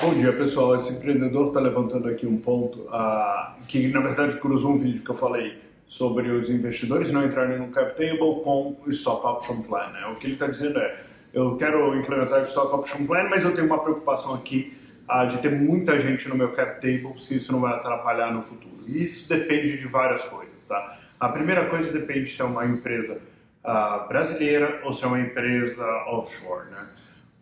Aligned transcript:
Bom 0.00 0.14
dia 0.14 0.32
pessoal, 0.32 0.76
esse 0.76 0.92
empreendedor 0.92 1.48
está 1.48 1.58
levantando 1.58 2.08
aqui 2.08 2.24
um 2.24 2.38
ponto 2.38 2.82
uh, 2.82 3.60
que 3.66 3.88
na 3.88 3.98
verdade 3.98 4.36
cruzou 4.36 4.74
um 4.74 4.78
vídeo 4.78 5.02
que 5.02 5.10
eu 5.10 5.14
falei 5.14 5.60
sobre 5.88 6.30
os 6.30 6.48
investidores 6.48 7.10
não 7.10 7.26
entrarem 7.26 7.58
no 7.58 7.66
cap 7.72 7.96
table 7.96 8.44
com 8.44 8.76
o 8.86 8.90
stock 8.90 9.26
option 9.26 9.60
plan. 9.62 9.88
Né? 9.88 10.06
O 10.06 10.14
que 10.14 10.26
ele 10.26 10.34
está 10.34 10.46
dizendo 10.46 10.78
é, 10.78 11.00
eu 11.34 11.56
quero 11.56 11.98
implementar 11.98 12.42
o 12.42 12.46
stock 12.46 12.72
option 12.76 13.06
plan, 13.06 13.24
mas 13.28 13.42
eu 13.42 13.52
tenho 13.52 13.66
uma 13.66 13.82
preocupação 13.82 14.34
aqui 14.34 14.72
uh, 15.10 15.26
de 15.26 15.38
ter 15.38 15.50
muita 15.50 15.98
gente 15.98 16.28
no 16.28 16.36
meu 16.36 16.52
cap 16.52 16.80
table, 16.80 17.20
se 17.20 17.34
isso 17.34 17.50
não 17.50 17.58
vai 17.58 17.74
atrapalhar 17.74 18.32
no 18.32 18.40
futuro. 18.40 18.84
E 18.86 19.02
isso 19.02 19.28
depende 19.28 19.78
de 19.78 19.86
várias 19.88 20.22
coisas, 20.22 20.62
tá? 20.62 20.96
A 21.18 21.28
primeira 21.28 21.66
coisa 21.66 21.90
depende 21.90 22.30
se 22.30 22.40
é 22.40 22.44
uma 22.44 22.64
empresa 22.64 23.20
uh, 23.64 24.06
brasileira 24.06 24.80
ou 24.84 24.92
se 24.92 25.02
é 25.02 25.08
uma 25.08 25.18
empresa 25.18 25.84
offshore, 26.06 26.70
né? 26.70 26.86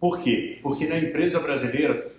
Por 0.00 0.20
quê? 0.20 0.59
Porque 0.62 0.86
na 0.86 0.98
empresa 0.98 1.38
brasileira 1.38 2.16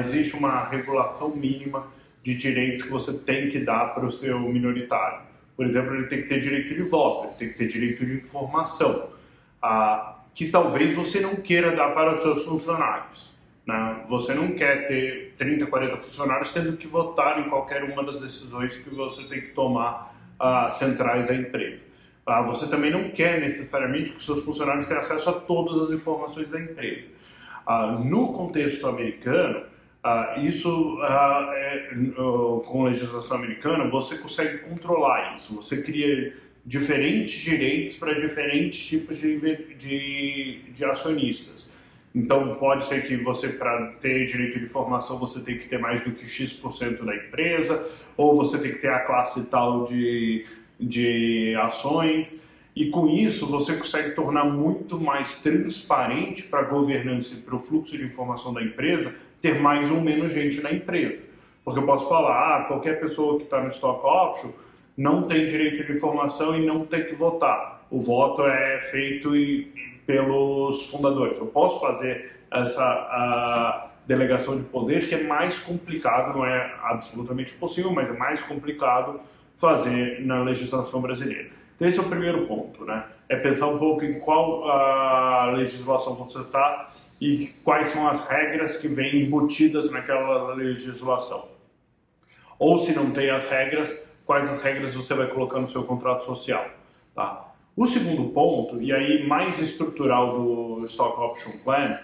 existe 0.00 0.34
uma 0.34 0.64
regulação 0.64 1.30
mínima 1.30 1.86
de 2.22 2.34
direitos 2.34 2.82
que 2.82 2.90
você 2.90 3.12
tem 3.12 3.48
que 3.48 3.60
dar 3.60 3.94
para 3.94 4.04
o 4.04 4.10
seu 4.10 4.38
minoritário. 4.40 5.20
Por 5.56 5.66
exemplo, 5.66 5.94
ele 5.94 6.06
tem 6.06 6.22
que 6.22 6.28
ter 6.28 6.40
direito 6.40 6.74
de 6.74 6.82
voto, 6.82 7.26
ele 7.26 7.34
tem 7.34 7.48
que 7.48 7.54
ter 7.54 7.66
direito 7.66 8.04
de 8.04 8.14
informação, 8.14 9.08
ah, 9.60 10.18
que 10.34 10.50
talvez 10.50 10.94
você 10.94 11.20
não 11.20 11.36
queira 11.36 11.74
dar 11.74 11.94
para 11.94 12.14
os 12.14 12.22
seus 12.22 12.44
funcionários. 12.44 13.32
Né? 13.66 14.04
Você 14.06 14.34
não 14.34 14.52
quer 14.52 14.86
ter 14.86 15.34
30, 15.36 15.66
40 15.66 15.96
funcionários 15.98 16.52
tendo 16.52 16.76
que 16.76 16.86
votar 16.86 17.40
em 17.40 17.48
qualquer 17.48 17.82
uma 17.84 18.04
das 18.04 18.20
decisões 18.20 18.76
que 18.76 18.88
você 18.88 19.24
tem 19.24 19.40
que 19.40 19.48
tomar 19.48 20.14
ah, 20.38 20.70
centrais 20.70 21.28
da 21.28 21.34
empresa. 21.34 21.82
Ah, 22.24 22.42
você 22.42 22.66
também 22.66 22.90
não 22.90 23.10
quer 23.10 23.40
necessariamente 23.40 24.10
que 24.10 24.18
os 24.18 24.24
seus 24.24 24.44
funcionários 24.44 24.86
tenham 24.86 25.00
acesso 25.00 25.30
a 25.30 25.32
todas 25.32 25.82
as 25.82 25.90
informações 25.90 26.48
da 26.48 26.60
empresa. 26.60 27.08
Ah, 27.68 28.02
no 28.02 28.32
contexto 28.32 28.86
americano, 28.86 29.62
ah, 30.02 30.36
isso 30.38 30.98
ah, 31.02 31.52
é, 31.54 31.90
com 32.64 32.84
legislação 32.84 33.36
americana, 33.36 33.90
você 33.90 34.16
consegue 34.16 34.56
controlar 34.60 35.34
isso. 35.34 35.54
Você 35.56 35.82
cria 35.82 36.34
diferentes 36.64 37.38
direitos 37.42 37.94
para 37.94 38.14
diferentes 38.14 38.86
tipos 38.86 39.18
de, 39.18 39.38
de, 39.74 40.60
de 40.72 40.84
acionistas. 40.86 41.68
Então, 42.14 42.54
pode 42.54 42.84
ser 42.86 43.06
que 43.06 43.18
você, 43.18 43.48
para 43.48 43.88
ter 44.00 44.24
direito 44.24 44.58
de 44.58 44.64
informação, 44.64 45.18
você 45.18 45.40
tem 45.40 45.58
que 45.58 45.68
ter 45.68 45.78
mais 45.78 46.02
do 46.02 46.12
que 46.12 46.24
X% 46.24 47.04
da 47.04 47.14
empresa, 47.14 47.86
ou 48.16 48.34
você 48.34 48.58
tem 48.58 48.72
que 48.72 48.78
ter 48.78 48.88
a 48.88 49.00
classe 49.00 49.50
tal 49.50 49.84
de, 49.84 50.46
de 50.80 51.54
ações. 51.56 52.40
E 52.78 52.90
com 52.90 53.08
isso 53.08 53.44
você 53.44 53.74
consegue 53.74 54.12
tornar 54.12 54.44
muito 54.44 55.00
mais 55.00 55.42
transparente 55.42 56.44
para 56.44 56.60
a 56.60 56.62
governança 56.62 57.34
e 57.34 57.38
para 57.38 57.56
o 57.56 57.58
fluxo 57.58 57.98
de 57.98 58.04
informação 58.04 58.54
da 58.54 58.62
empresa 58.62 59.12
ter 59.42 59.60
mais 59.60 59.90
ou 59.90 60.00
menos 60.00 60.32
gente 60.32 60.60
na 60.60 60.72
empresa. 60.72 61.28
Porque 61.64 61.80
eu 61.80 61.84
posso 61.84 62.08
falar, 62.08 62.36
ah, 62.38 62.64
qualquer 62.66 63.00
pessoa 63.00 63.36
que 63.36 63.42
está 63.42 63.60
no 63.60 63.66
stock 63.66 64.06
option 64.06 64.52
não 64.96 65.24
tem 65.24 65.44
direito 65.44 65.84
de 65.84 65.90
informação 65.90 66.56
e 66.56 66.64
não 66.64 66.86
tem 66.86 67.04
que 67.04 67.16
votar. 67.16 67.84
O 67.90 68.00
voto 68.00 68.42
é 68.46 68.80
feito 68.80 69.32
pelos 70.06 70.84
fundadores. 70.88 71.36
Eu 71.36 71.46
posso 71.46 71.80
fazer 71.80 72.30
essa 72.48 73.90
delegação 74.06 74.56
de 74.56 74.62
poder 74.62 75.04
que 75.08 75.16
é 75.16 75.24
mais 75.24 75.58
complicado, 75.58 76.32
não 76.32 76.46
é 76.46 76.76
absolutamente 76.84 77.54
possível, 77.54 77.90
mas 77.90 78.08
é 78.08 78.12
mais 78.12 78.40
complicado 78.40 79.20
fazer 79.56 80.24
na 80.24 80.44
legislação 80.44 81.00
brasileira. 81.00 81.58
Então, 81.78 81.86
esse 81.86 82.00
é 82.00 82.02
o 82.02 82.08
primeiro 82.08 82.44
ponto, 82.48 82.84
né? 82.84 83.04
É 83.28 83.36
pensar 83.36 83.68
um 83.68 83.78
pouco 83.78 84.04
em 84.04 84.18
qual 84.18 84.68
a 84.68 85.52
legislação 85.52 86.16
você 86.16 86.40
está 86.40 86.90
e 87.20 87.54
quais 87.62 87.90
são 87.90 88.08
as 88.08 88.28
regras 88.28 88.76
que 88.78 88.88
vêm 88.88 89.22
embutidas 89.22 89.88
naquela 89.92 90.54
legislação. 90.54 91.46
Ou 92.58 92.80
se 92.80 92.92
não 92.92 93.12
tem 93.12 93.30
as 93.30 93.48
regras, 93.48 93.96
quais 94.26 94.50
as 94.50 94.60
regras 94.60 94.96
você 94.96 95.14
vai 95.14 95.28
colocar 95.28 95.60
no 95.60 95.70
seu 95.70 95.84
contrato 95.84 96.24
social, 96.24 96.66
tá? 97.14 97.52
O 97.76 97.86
segundo 97.86 98.30
ponto, 98.30 98.82
e 98.82 98.92
aí 98.92 99.24
mais 99.24 99.60
estrutural 99.60 100.36
do 100.36 100.84
Stock 100.84 101.20
Option 101.20 101.52
Plan, 101.62 101.96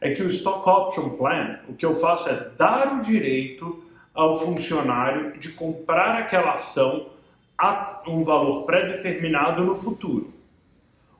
é 0.00 0.14
que 0.14 0.22
o 0.22 0.26
Stock 0.28 0.66
Option 0.66 1.10
Plan, 1.18 1.58
o 1.68 1.74
que 1.74 1.84
eu 1.84 1.92
faço 1.92 2.30
é 2.30 2.48
dar 2.56 2.96
o 2.96 3.00
direito 3.02 3.84
ao 4.14 4.38
funcionário 4.38 5.38
de 5.38 5.50
comprar 5.50 6.16
aquela 6.16 6.54
ação 6.54 7.10
a 7.58 8.02
um 8.06 8.22
valor 8.22 8.64
pré-determinado 8.64 9.64
no 9.64 9.74
futuro. 9.74 10.32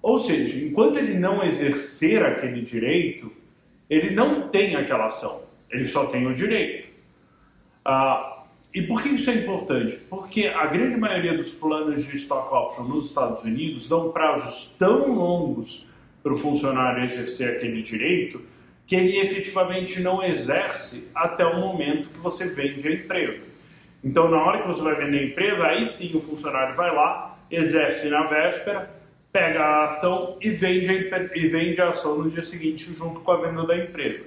Ou 0.00 0.18
seja, 0.18 0.64
enquanto 0.64 0.98
ele 0.98 1.18
não 1.18 1.44
exercer 1.44 2.24
aquele 2.24 2.62
direito, 2.62 3.32
ele 3.90 4.14
não 4.14 4.48
tem 4.48 4.76
aquela 4.76 5.06
ação, 5.06 5.42
ele 5.70 5.86
só 5.86 6.06
tem 6.06 6.26
o 6.26 6.34
direito. 6.34 6.88
Ah, 7.84 8.44
e 8.72 8.82
por 8.82 9.02
que 9.02 9.08
isso 9.08 9.30
é 9.30 9.34
importante? 9.34 9.96
Porque 10.08 10.46
a 10.46 10.66
grande 10.66 10.96
maioria 10.96 11.36
dos 11.36 11.50
planos 11.50 12.04
de 12.04 12.16
stock 12.16 12.54
option 12.54 12.84
nos 12.84 13.06
Estados 13.06 13.42
Unidos 13.42 13.88
dão 13.88 14.12
prazos 14.12 14.76
tão 14.78 15.12
longos 15.12 15.88
para 16.22 16.32
o 16.32 16.36
funcionário 16.36 17.02
exercer 17.02 17.56
aquele 17.56 17.82
direito 17.82 18.42
que 18.86 18.94
ele 18.94 19.18
efetivamente 19.18 20.00
não 20.00 20.22
exerce 20.22 21.10
até 21.14 21.44
o 21.44 21.60
momento 21.60 22.08
que 22.08 22.18
você 22.18 22.48
vende 22.48 22.86
a 22.86 22.92
empresa. 22.92 23.44
Então, 24.02 24.30
na 24.30 24.42
hora 24.42 24.62
que 24.62 24.68
você 24.68 24.80
vai 24.80 24.94
vender 24.94 25.18
a 25.18 25.24
empresa, 25.24 25.66
aí 25.66 25.86
sim 25.86 26.16
o 26.16 26.20
funcionário 26.20 26.74
vai 26.76 26.94
lá, 26.94 27.38
exerce 27.50 28.08
na 28.08 28.22
véspera, 28.22 28.90
pega 29.32 29.60
a 29.60 29.86
ação 29.86 30.36
e 30.40 30.50
vende 30.50 30.90
a, 30.90 31.36
e 31.36 31.48
vende 31.48 31.80
a 31.80 31.90
ação 31.90 32.18
no 32.18 32.30
dia 32.30 32.42
seguinte 32.42 32.92
junto 32.94 33.20
com 33.20 33.30
a 33.30 33.36
venda 33.36 33.66
da 33.66 33.76
empresa. 33.76 34.24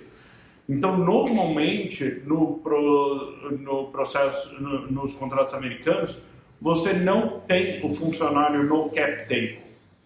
Então, 0.67 0.97
normalmente, 0.97 2.21
no, 2.25 2.59
pro, 2.59 3.51
no 3.59 3.87
processo, 3.87 4.53
no, 4.61 4.91
nos 4.91 5.13
contratos 5.13 5.53
americanos, 5.53 6.21
você 6.61 6.93
não 6.93 7.39
tem 7.41 7.83
o 7.83 7.91
funcionário 7.91 8.63
no 8.63 8.89
cap 8.89 9.23
table, 9.23 9.59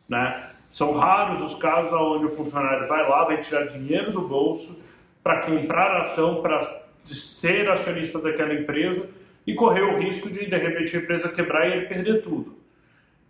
né? 0.08 0.52
São 0.70 0.94
raros 0.94 1.42
os 1.42 1.56
casos 1.56 1.94
onde 1.94 2.25
o 2.25 2.30
funcionário 2.30 2.88
vai 2.88 3.08
lá, 3.08 3.25
vai 3.25 3.40
tirar 3.40 3.66
dinheiro 3.66 4.12
do 4.12 4.22
bolso 4.22 4.84
para 5.24 5.42
comprar 5.42 6.02
ação, 6.02 6.42
para 6.42 6.62
ser 7.04 7.70
acionista 7.70 8.20
daquela 8.20 8.54
empresa 8.54 9.08
e 9.45 9.53
correr 9.53 9.81
o 9.81 10.00
risco 10.00 10.29
de, 10.29 10.45
de 10.45 10.57
repente, 10.57 10.95
a 10.95 11.00
empresa 11.00 11.29
quebrar 11.29 11.67
e 11.67 11.73
ele 11.73 11.85
perder 11.85 12.22
tudo. 12.22 12.57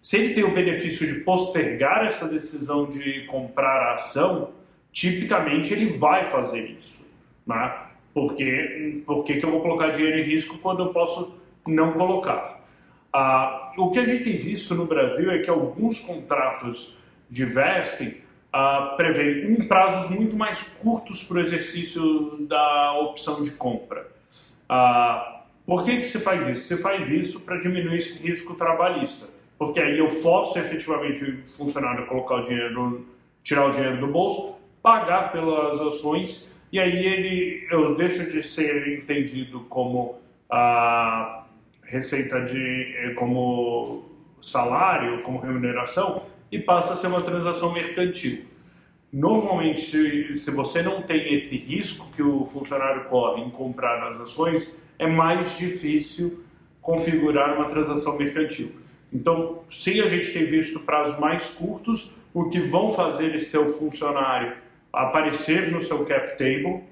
Se 0.02 0.18
ele 0.18 0.34
tem 0.34 0.44
o 0.44 0.54
benefício 0.54 1.08
de 1.08 1.22
postergar 1.22 2.06
essa 2.06 2.28
decisão 2.28 2.90
de 2.90 3.26
comprar 3.26 3.82
a 3.82 3.96
ação, 3.96 4.52
tipicamente 4.92 5.74
ele 5.74 5.88
vai 5.98 6.26
fazer 6.26 6.64
isso. 6.70 7.06
Né? 7.46 7.74
Porque, 8.14 9.02
por 9.06 9.24
que 9.24 9.44
eu 9.44 9.52
vou 9.52 9.62
colocar 9.62 9.90
dinheiro 9.90 10.20
em 10.20 10.24
risco 10.24 10.58
quando 10.60 10.84
eu 10.84 10.90
posso 10.90 11.38
não 11.68 11.94
colocar? 11.94 12.64
Ah, 13.12 13.74
o 13.78 13.92
que 13.92 14.00
a 14.00 14.06
gente 14.06 14.24
tem 14.24 14.38
visto 14.38 14.76
no 14.76 14.86
Brasil 14.86 15.32
é 15.32 15.40
que 15.40 15.50
alguns 15.50 16.00
contratos 16.00 16.98
de 17.30 17.44
vesting 17.46 18.16
ah, 18.54 18.94
prevêem 18.96 19.68
prazos 19.68 20.10
muito 20.10 20.36
mais 20.36 20.62
curtos 20.62 21.24
para 21.24 21.38
o 21.38 21.40
exercício 21.40 22.38
da 22.48 22.94
opção 23.00 23.44
de 23.44 23.52
compra. 23.52 24.08
Ah, 24.70 25.45
por 25.66 25.84
que, 25.84 25.98
que 25.98 26.06
se 26.06 26.20
faz 26.20 26.48
isso? 26.48 26.68
Você 26.68 26.78
faz 26.78 27.10
isso 27.10 27.40
para 27.40 27.58
diminuir 27.58 27.98
esse 27.98 28.22
risco 28.22 28.56
trabalhista. 28.56 29.28
Porque 29.58 29.80
aí 29.80 29.98
eu 29.98 30.10
forço 30.10 30.60
efetivamente 30.60 31.24
o 31.24 31.48
funcionário 31.48 32.04
a 32.04 32.08
colocar 32.08 32.36
o 32.36 32.44
dinheiro, 32.44 33.06
tirar 33.44 33.68
o 33.68 33.72
dinheiro 33.72 34.00
do 34.00 34.08
bolso, 34.08 34.58
pagar 34.84 35.32
pelas 35.32 35.80
ações, 35.82 36.48
e 36.72 36.80
aí 36.80 37.06
ele, 37.06 37.68
eu 37.72 37.96
deixo 37.96 38.30
de 38.30 38.44
ser 38.44 39.00
entendido 39.00 39.62
como 39.62 40.20
a 40.50 41.46
receita 41.84 42.42
de, 42.42 43.14
como 43.16 44.04
salário, 44.42 45.24
como 45.24 45.40
remuneração, 45.40 46.24
e 46.52 46.60
passa 46.60 46.94
a 46.94 46.96
ser 46.96 47.08
uma 47.08 47.22
transação 47.22 47.72
mercantil. 47.72 48.46
Normalmente, 49.12 49.82
se, 49.82 50.38
se 50.38 50.52
você 50.52 50.82
não 50.82 51.02
tem 51.02 51.34
esse 51.34 51.58
risco 51.58 52.10
que 52.16 52.22
o 52.22 52.46
funcionário 52.46 53.06
corre 53.06 53.42
em 53.42 53.50
comprar 53.50 54.10
as 54.10 54.20
ações, 54.20 54.74
é 54.98 55.08
mais 55.08 55.58
difícil 55.58 56.44
configurar 56.82 57.56
uma 57.56 57.70
transação 57.70 58.18
mercantil. 58.18 58.72
Então, 59.12 59.64
se 59.70 60.02
a 60.02 60.08
gente 60.08 60.32
tem 60.34 60.46
visto 60.46 60.80
prazos 60.82 61.20
mais 61.20 61.50
curtos, 61.50 62.18
o 62.34 62.50
que 62.50 62.60
vão 62.60 62.92
fazer 62.92 63.34
esse 63.34 63.50
seu 63.50 63.70
funcionário 63.70 64.58
aparecer 64.92 65.72
no 65.72 65.82
seu 65.82 66.06
cap 66.06 66.38
table, 66.38 66.84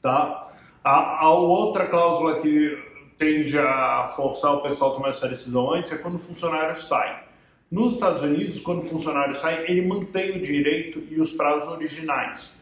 tá? 0.00 0.52
A, 0.82 1.24
a 1.24 1.30
outra 1.32 1.86
cláusula 1.86 2.40
que 2.40 2.78
tende 3.18 3.58
a 3.58 4.12
forçar 4.14 4.54
o 4.54 4.60
pessoal 4.60 4.92
a 4.92 4.94
tomar 4.94 5.08
essa 5.08 5.28
decisão 5.28 5.72
antes 5.72 5.92
é 5.92 5.98
quando 5.98 6.14
o 6.14 6.18
funcionário 6.18 6.76
sai. 6.76 7.24
Nos 7.70 7.94
Estados 7.94 8.22
Unidos, 8.22 8.60
quando 8.60 8.80
o 8.80 8.84
funcionário 8.84 9.34
sai, 9.34 9.64
ele 9.66 9.82
mantém 9.82 10.36
o 10.36 10.42
direito 10.42 11.02
e 11.10 11.20
os 11.20 11.32
prazos 11.32 11.68
originais, 11.68 12.56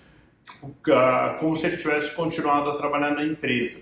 como 1.38 1.56
se 1.56 1.66
ele 1.66 1.76
tivesse 1.76 2.14
continuado 2.14 2.70
a 2.70 2.76
trabalhar 2.78 3.10
na 3.10 3.24
empresa. 3.24 3.78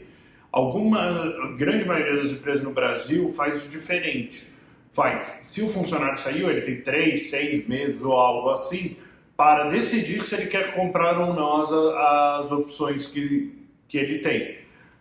Alguma 0.53 1.55
grande 1.57 1.85
maioria 1.85 2.23
das 2.23 2.31
empresas 2.31 2.63
no 2.63 2.73
Brasil 2.73 3.33
faz 3.33 3.71
diferente. 3.71 4.53
Faz, 4.93 5.23
se 5.41 5.63
o 5.63 5.69
funcionário 5.69 6.19
saiu, 6.19 6.51
ele 6.51 6.61
tem 6.61 6.83
três, 6.83 7.31
seis 7.31 7.67
meses 7.67 8.03
ou 8.03 8.13
algo 8.13 8.51
assim 8.51 8.97
para 9.35 9.71
decidir 9.71 10.23
se 10.25 10.35
ele 10.35 10.47
quer 10.47 10.75
comprar 10.75 11.19
ou 11.19 11.33
não 11.33 11.63
as, 11.63 11.73
as 12.43 12.53
opções 12.53 13.07
que, 13.07 13.59
que 13.89 13.97
ele 13.97 14.19
tem. 14.19 14.59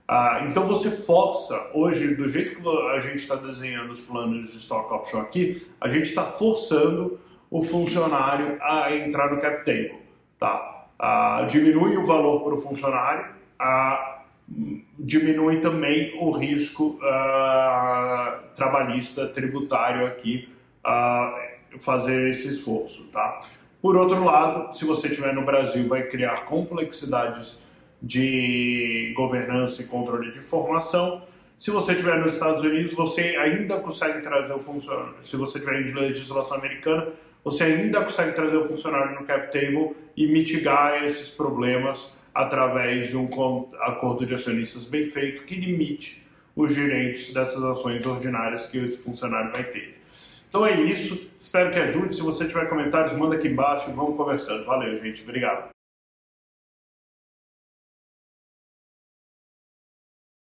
Ah, 0.07 0.45
então 0.49 0.65
você 0.65 0.89
força, 0.89 1.69
hoje, 1.73 2.15
do 2.15 2.27
jeito 2.27 2.55
que 2.55 2.67
a 2.67 2.99
gente 2.99 3.17
está 3.17 3.35
desenhando 3.35 3.91
os 3.91 3.99
planos 3.99 4.51
de 4.51 4.57
stock 4.57 4.93
option 4.93 5.21
aqui, 5.21 5.67
a 5.79 5.87
gente 5.87 6.03
está 6.03 6.23
forçando 6.23 7.19
o 7.49 7.61
funcionário 7.61 8.57
a 8.61 8.93
entrar 8.95 9.31
no 9.31 9.39
cap 9.39 9.65
table. 9.65 9.95
Tá? 10.39 10.87
Ah, 10.97 11.45
diminui 11.49 11.97
o 11.97 12.05
valor 12.05 12.43
para 12.43 12.55
o 12.55 12.61
funcionário, 12.61 13.25
ah, 13.59 14.10
diminui 14.97 15.59
também 15.59 16.17
o 16.19 16.31
risco 16.31 16.99
ah, 17.03 18.39
trabalhista, 18.55 19.27
tributário 19.27 20.05
aqui, 20.05 20.49
fazer 21.79 22.29
esse 22.29 22.49
esforço. 22.49 23.07
Tá? 23.07 23.41
Por 23.81 23.95
outro 23.95 24.23
lado, 24.23 24.75
se 24.77 24.85
você 24.85 25.07
estiver 25.07 25.33
no 25.33 25.43
Brasil, 25.43 25.87
vai 25.87 26.03
criar 26.03 26.45
complexidades 26.45 27.63
de 28.01 29.13
governança 29.15 29.81
e 29.81 29.85
controle 29.85 30.31
de 30.31 30.39
informação. 30.39 31.23
Se 31.59 31.69
você 31.69 31.91
estiver 31.91 32.19
nos 32.19 32.33
Estados 32.33 32.63
Unidos, 32.63 32.95
você 32.95 33.37
ainda 33.37 33.79
consegue 33.79 34.21
trazer 34.21 34.53
o 34.53 34.59
funcionário. 34.59 35.15
Se 35.21 35.35
você 35.35 35.59
estiver 35.59 35.81
em 35.81 35.93
legislação 35.93 36.57
americana, 36.57 37.07
você 37.43 37.63
ainda 37.63 38.01
consegue 38.01 38.33
trazer 38.33 38.57
o 38.57 38.65
funcionário 38.65 39.19
no 39.19 39.25
cap 39.25 39.51
table 39.51 39.95
e 40.15 40.27
mitigar 40.27 41.03
esses 41.03 41.29
problemas 41.29 42.19
através 42.33 43.09
de 43.09 43.17
um 43.17 43.27
acordo 43.81 44.25
de 44.25 44.33
acionistas 44.33 44.85
bem 44.85 45.05
feito 45.05 45.43
que 45.43 45.55
limite 45.55 46.25
os 46.55 46.73
direitos 46.73 47.33
dessas 47.33 47.63
ações 47.63 48.05
ordinárias 48.05 48.65
que 48.65 48.77
esse 48.77 48.97
funcionário 48.97 49.51
vai 49.51 49.63
ter. 49.63 50.01
Então 50.49 50.65
é 50.65 50.81
isso, 50.81 51.29
espero 51.39 51.71
que 51.71 51.79
ajude. 51.79 52.15
Se 52.15 52.21
você 52.21 52.45
tiver 52.45 52.67
comentários, 52.67 53.13
manda 53.13 53.35
aqui 53.35 53.47
embaixo 53.47 53.89
e 53.89 53.93
vamos 53.93 54.17
conversando. 54.17 54.65
Valeu, 54.65 54.95
gente. 54.97 55.23
Obrigado. 55.23 55.69